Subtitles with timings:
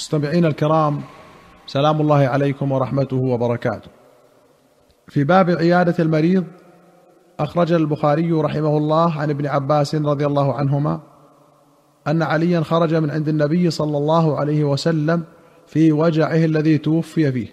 [0.00, 1.02] مستمعين الكرام
[1.66, 3.90] سلام الله عليكم ورحمته وبركاته.
[5.08, 6.44] في باب عيادة المريض
[7.40, 11.00] أخرج البخاري رحمه الله عن ابن عباس رضي الله عنهما
[12.06, 15.22] أن عليا خرج من عند النبي صلى الله عليه وسلم
[15.66, 17.48] في وجعه الذي توفي فيه.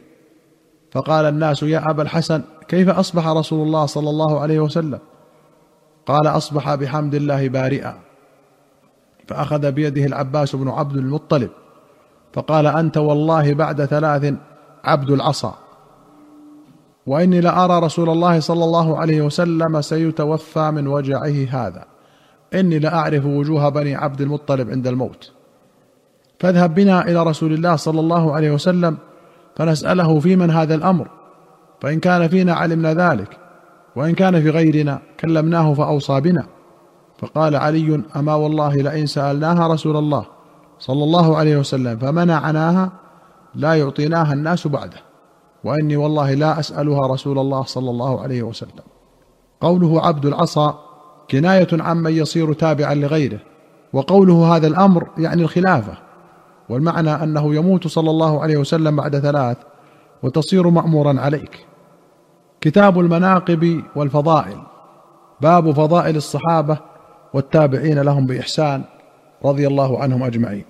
[0.91, 4.99] فقال الناس يا أبا الحسن كيف أصبح رسول الله صلى الله عليه وسلم؟
[6.05, 7.97] قال أصبح بحمد الله بارئا.
[9.27, 11.49] فأخذ بيده العباس بن عبد المطلب.
[12.37, 14.33] فقال أنت والله بعد ثلاث
[14.83, 15.55] عبد العصا.
[17.07, 21.85] وإني لارى رسول الله صلى الله عليه وسلم سيتوفى من وجعه هذا.
[22.53, 25.31] إني لاعرف وجوه بني عبد المطلب عند الموت.
[26.39, 28.97] فاذهب بنا إلى رسول الله صلى الله عليه وسلم
[29.55, 31.07] فنسأله في من هذا الأمر.
[31.81, 33.37] فإن كان فينا علمنا ذلك
[33.95, 36.45] وإن كان في غيرنا كلمناه فأوصى بنا.
[37.19, 40.36] فقال علي أما والله لئن سألناها رسول الله
[40.79, 42.91] صلى الله عليه وسلم فمنعناها
[43.55, 44.97] لا يعطيناها الناس بعده.
[45.63, 48.83] وإني والله لا أسألها رسول الله صلى الله عليه وسلم.
[49.61, 50.79] قوله عبد العصا
[51.31, 53.39] كناية عمن يصير تابعا لغيره.
[53.93, 55.97] وقوله هذا الأمر يعني الخلافة.
[56.69, 59.57] والمعنى أنه يموت صلى الله عليه وسلم بعد ثلاث
[60.23, 61.65] وتصير مأمورا عليك.
[62.61, 64.57] كتاب المناقب والفضائل.
[65.41, 66.77] باب فضائل الصحابة
[67.33, 68.83] والتابعين لهم بإحسان.
[69.45, 70.65] رضي الله عنهم أجمعين.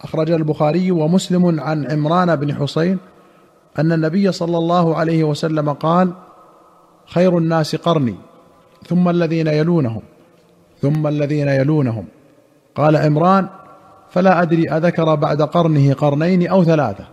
[0.00, 2.98] أخرج البخاري ومسلم عن عمران بن حسين
[3.78, 6.12] أن النبي صلى الله عليه وسلم قال
[7.06, 8.14] خير الناس قرني
[8.86, 10.02] ثم الذين يلونهم
[10.82, 12.04] ثم الذين يلونهم.
[12.74, 13.48] قال عمران
[14.10, 17.04] فلا أدري أذكر بعد قرنه قرنين أو ثلاثة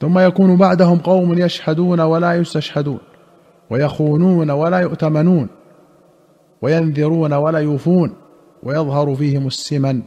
[0.00, 2.98] ثم يكون بعدهم قوم يشهدون ولا يستشهدون
[3.70, 5.48] ويخونون ولا يؤتمنون
[6.62, 8.12] وينذرون ولا يوفون
[8.66, 10.02] ويظهر فيهم السمن.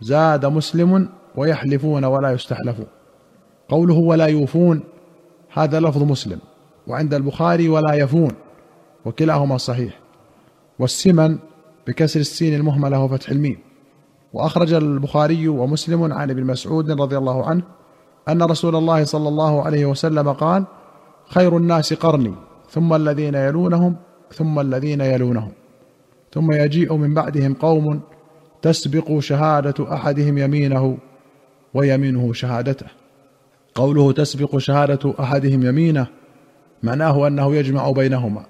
[0.00, 2.86] زاد مسلم ويحلفون ولا يستحلفون.
[3.68, 4.80] قوله ولا يوفون
[5.52, 6.38] هذا لفظ مسلم.
[6.86, 8.32] وعند البخاري ولا يفون
[9.04, 9.98] وكلاهما صحيح.
[10.78, 11.38] والسمن
[11.86, 13.58] بكسر السين المهملة وفتح الميم.
[14.32, 17.62] وأخرج البخاري ومسلم عن ابن مسعود رضي الله عنه
[18.28, 20.64] أن رسول الله صلى الله عليه وسلم قال
[21.28, 22.34] خير الناس قرني
[22.70, 23.96] ثم الذين يلونهم
[24.34, 25.52] ثم الذين يلونهم.
[26.32, 28.00] ثم يجيء من بعدهم قوم
[28.62, 30.98] تسبق شهادة أحدهم يمينه
[31.74, 32.86] ويمينه شهادته.
[33.74, 36.06] قوله تسبق شهادة أحدهم يمينه
[36.82, 38.44] معناه أنه يجمع بينهما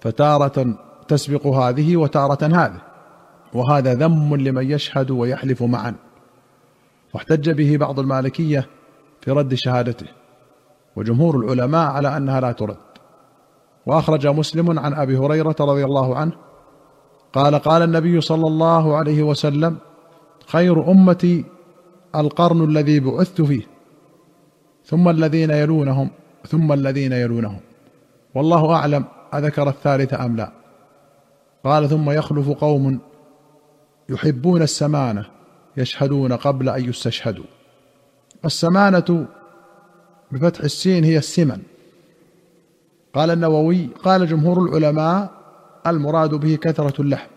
[0.00, 2.80] فتارة تسبق هذه وتارة هذه
[3.52, 5.94] وهذا ذم لمن يشهد ويحلف معا.
[7.14, 8.66] واحتج به بعض المالكية
[9.20, 10.06] في رد شهادته
[10.96, 12.76] وجمهور العلماء على أنها لا ترد.
[13.86, 16.32] وأخرج مسلم عن أبي هريرة رضي الله عنه
[17.34, 19.76] قال قال النبي صلى الله عليه وسلم
[20.46, 21.44] خير أمتي
[22.16, 23.66] القرن الذي بعثت فيه
[24.84, 26.10] ثم الذين يلونهم
[26.48, 27.60] ثم الذين يلونهم.
[28.34, 30.52] والله أعلم أذكر الثالث أم لا.
[31.64, 32.98] قال ثم يخلف قوم
[34.08, 35.26] يحبون السمانة
[35.76, 37.44] يشهدون قبل أن يستشهدوا.
[38.44, 39.26] السمانة
[40.32, 41.62] بفتح السين هي السمن.
[43.14, 45.43] قال النووي قال جمهور العلماء
[45.86, 47.30] المراد به كثرة اللحم.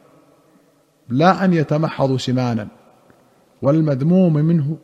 [1.10, 2.68] لا أن يتمحضوا سمانا.
[3.62, 4.78] والمذموم منه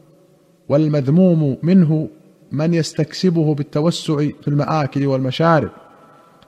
[0.69, 2.09] والمذموم منه
[2.51, 5.69] من يستكسبه بالتوسع في المآكل والمشارب.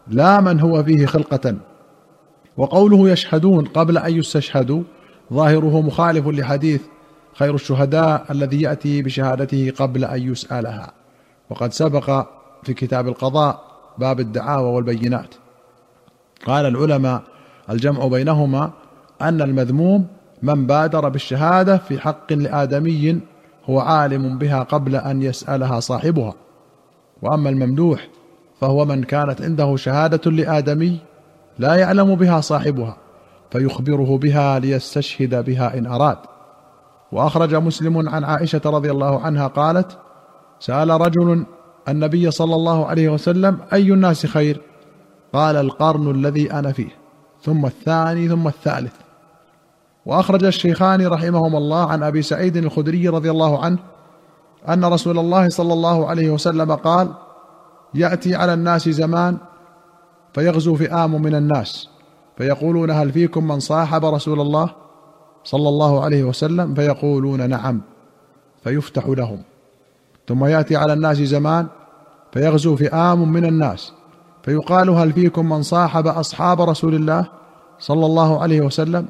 [0.08, 1.58] لا من هو فيه خلقة.
[2.58, 4.84] وقوله يشهدون قبل أن يستشهدوا
[5.34, 6.82] ظاهره مخالف لحديث
[7.34, 10.94] خير الشهداء الذي يأتي بشهادته قبل أن يسألها.
[11.50, 12.28] وقد سبق
[12.64, 13.64] في كتاب القضاء
[13.98, 15.36] باب الدعاوى والبينات.
[16.46, 17.22] قال العلماء
[17.70, 18.72] الجمع بينهما
[19.22, 20.08] أن المذموم
[20.44, 23.20] من بادر بالشهادة في حق لآدمي
[23.70, 26.34] هو عالم بها قبل أن يسألها صاحبها.
[27.22, 28.08] وأما الممدوح
[28.62, 31.00] فهو من كانت عنده شهادة لآدمي
[31.60, 32.98] لا يعلم بها صاحبها
[33.52, 36.18] فيخبره بها ليستشهد بها إن أراد.
[37.12, 39.98] وأخرج مسلم عن عائشة رضي الله عنها قالت
[40.60, 41.46] سأل رجل
[41.90, 44.62] النبي صلى الله عليه وسلم أي الناس خير؟
[45.34, 46.90] قال القرن الذي أنا فيه
[47.42, 48.94] ثم الثاني ثم الثالث.
[50.06, 53.78] وأخرج الشيخان رحمهما الله عن أبي سعيد الخدري رضي الله عنه
[54.70, 57.14] أن رسول الله صلى الله عليه وسلم قال
[57.94, 59.38] يأتي على الناس زمان
[60.34, 61.90] فيغزو فئام من الناس
[62.38, 64.70] فيقولون هل فيكم من صاحب رسول الله
[65.44, 67.82] صلى الله عليه وسلم؟ فيقولون نعم
[68.64, 69.42] فيفتح لهم.
[70.28, 71.68] ثم يأتي على الناس زمان
[72.32, 73.94] فيغزو فئام من الناس
[74.46, 77.26] فيقال هل فيكم من صاحب أصحاب رسول الله
[77.80, 79.06] صلى الله عليه وسلم؟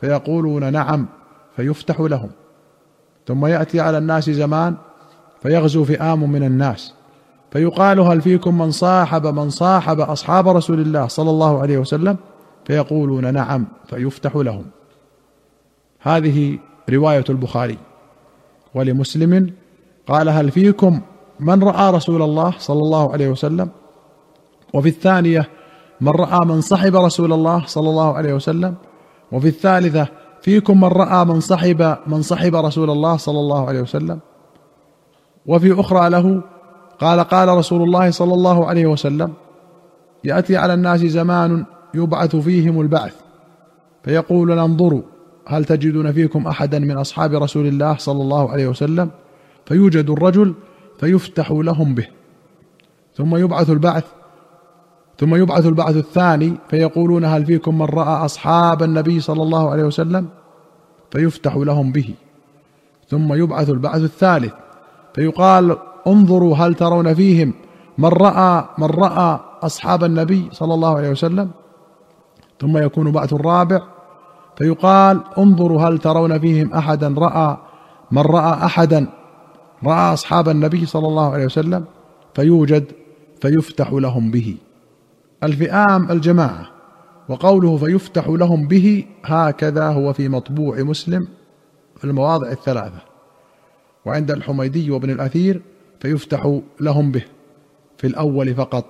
[0.00, 1.06] فيقولون نعم
[1.56, 2.30] فيفتح لهم.
[3.26, 4.76] ثم يأتي على الناس زمان
[5.42, 6.94] فيغزو فئام من الناس.
[7.50, 12.16] فيقال هل فيكم من صاحب من صاحب أصحاب رسول الله صلى الله عليه وسلم؟
[12.64, 14.64] فيقولون نعم فيفتح لهم.
[16.00, 16.58] هذه
[16.90, 17.78] رواية البخاري.
[18.74, 19.50] ولمسلم
[20.06, 21.00] قال هل فيكم
[21.40, 23.68] من رأى رسول الله صلى الله عليه وسلم؟
[24.74, 25.48] وفي الثانية
[26.00, 28.74] من رأى من صحب رسول الله صلى الله عليه وسلم.
[29.32, 30.08] وفي الثالثة
[30.42, 34.18] فيكم من رأى من صحب من صحب رسول الله صلى الله عليه وسلم.
[35.46, 36.42] وفي أخرى له
[37.00, 39.32] قال قال رسول الله صلى الله عليه وسلم
[40.24, 41.64] يأتي على الناس زمان
[41.94, 43.14] يبعث فيهم البعث.
[44.02, 45.02] فيقول انظروا
[45.46, 49.10] هل تجدون فيكم أحدا من أصحاب رسول الله صلى الله عليه وسلم؟
[49.66, 50.54] فيوجد الرجل
[51.00, 52.06] فيفتح لهم به.
[53.14, 54.04] ثم يبعث البعث
[55.18, 60.28] ثم يبعث البعث الثاني فيقولون هل فيكم من رأى أصحاب النبي صلى الله عليه وسلم؟
[61.10, 62.14] فيفتح لهم به.
[63.08, 64.52] ثم يبعث البعث الثالث
[65.14, 65.76] فيقال
[66.06, 67.54] انظروا هل ترون فيهم
[67.98, 71.50] من رأى من رأى أصحاب النبي صلى الله عليه وسلم؟
[72.60, 73.80] ثم يكون بعث الرابع
[74.56, 77.56] فيقال انظروا هل ترون فيهم أحدا رأى
[78.10, 79.06] من رأى أحدا
[79.84, 81.84] رأى أصحاب النبي صلى الله عليه وسلم؟
[82.34, 82.84] فيوجد
[83.40, 84.56] فيفتح لهم به.
[85.42, 86.68] الفئام الجماعة
[87.28, 91.28] وقوله فيفتح لهم به هكذا هو في مطبوع مسلم
[91.96, 93.00] في المواضع الثلاثة.
[94.04, 95.62] وعند الحميدي وابن الأثير
[96.00, 97.24] فيفتح لهم به
[97.98, 98.84] في الأول فقط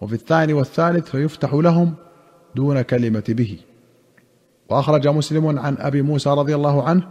[0.00, 1.94] وفي الثاني والثالث فيفتح لهم
[2.56, 3.58] دون كلمة به.
[4.70, 7.08] وأخرج مسلم عن أبي موسى رضي الله عنه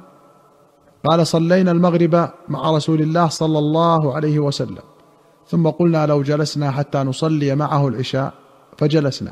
[1.05, 4.83] قال صلينا المغرب مع رسول الله صلى الله عليه وسلم
[5.47, 8.33] ثم قلنا لو جلسنا حتى نصلي معه العشاء
[8.81, 9.31] فجلسنا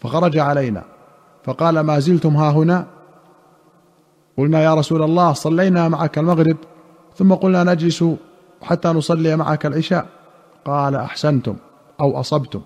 [0.00, 0.84] فخرج علينا
[1.44, 2.86] فقال ما زلتم ها هنا؟
[4.38, 6.56] قلنا يا رسول الله صلينا معك المغرب
[7.16, 8.04] ثم قلنا نجلس
[8.62, 10.06] حتى نصلي معك العشاء.
[10.64, 11.56] قال أحسنتم
[12.00, 12.60] أو أصبتم.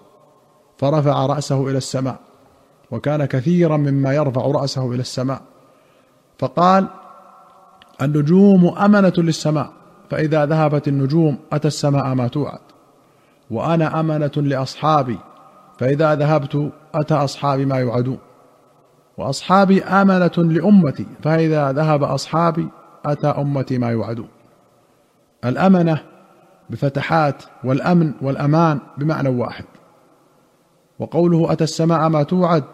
[0.78, 2.16] فرفع رأسه إلى السماء
[2.90, 5.40] وكان كثيرا مما يرفع رأسه إلى السماء.
[6.38, 6.86] فقال
[8.02, 9.72] النجوم أمنة للسماء
[10.10, 12.60] فإذا ذهبت النجوم أتى السماء ما توعد.
[13.50, 15.18] وأنا أمنة لأصحابي
[15.82, 18.18] فإذا ذهبت أتى أصحابي ما يوعدون.
[19.18, 22.68] وأصحابي آمنة لأمتي فإذا ذهب أصحابي
[23.04, 24.28] أتى أمتي ما يوعدون.
[25.44, 26.02] الأمنة
[26.70, 29.64] بفتحات والأمن والأمان بمعنى واحد.
[30.98, 32.64] وقوله أتى السماء ما توعد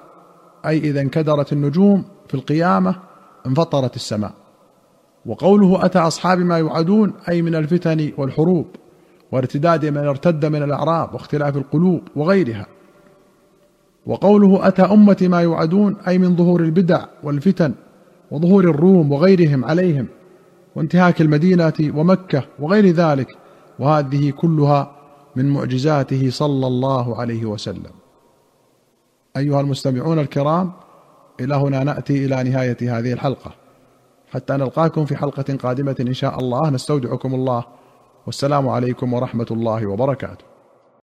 [0.66, 2.94] أي إذا انكدرت النجوم في القيامة
[3.46, 4.32] انفطرت السماء.
[5.26, 8.66] وقوله أتى اصحاب ما يوعدون أي من الفتن والحروب
[9.32, 12.66] وارتداد من ارتد من الأعراب واختلاف القلوب وغيرها.
[14.08, 17.74] وقوله أتى أمتي ما يوعدون أي من ظهور البدع والفتن
[18.30, 20.06] وظهور الروم وغيرهم عليهم
[20.76, 23.36] وانتهاك المدينة ومكة وغير ذلك
[23.78, 24.90] وهذه كلها
[25.36, 27.92] من معجزاته صلى الله عليه وسلم.
[29.36, 30.72] أيها المستمعون الكرام
[31.40, 33.54] إلى هنا نأتي إلى نهاية هذه الحلقة.
[34.30, 36.70] حتى نلقاكم في حلقة قادمة إن شاء الله.
[36.70, 37.64] نستودعكم الله.
[38.26, 40.44] والسلام عليكم ورحمة الله وبركاته.